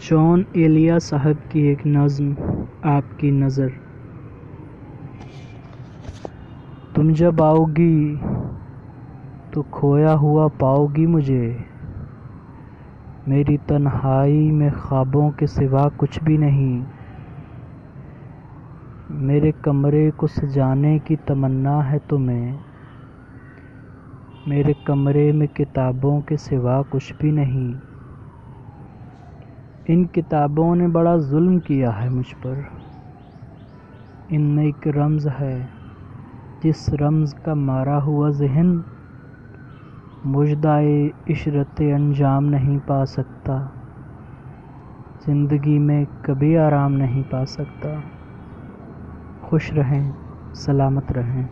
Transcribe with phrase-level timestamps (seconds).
[0.00, 2.32] جان ایلیا صاحب کی ایک نظم
[2.82, 3.68] آپ کی نظر۔
[6.94, 8.14] تم جب آؤ گی
[9.52, 11.58] تو کھویا ہوا پاؤ گی مجھے۔
[13.26, 16.84] میری تنہائی میں خوابوں کے سوا کچھ بھی نہیں۔
[19.10, 22.56] میرے کمرے کو سجانے کی تمنا ہے تمہیں۔
[24.46, 27.87] میرے کمرے میں کتابوں کے سوا کچھ بھی نہیں۔
[29.88, 32.54] ان کتابوں نے بڑا ظلم کیا ہے مجھ پر۔
[34.28, 35.66] ان میں ایک رمز ہے،
[36.62, 38.76] جس رمز کا مارا ہوا ذہن
[40.24, 43.66] مجدائے عشرت انجام نہیں پا سکتا،
[45.26, 47.88] زندگی میں کبھی آرام نہیں پا سکتا۔
[49.42, 50.12] خوش رہیں،
[50.54, 51.46] سلامت رہیں۔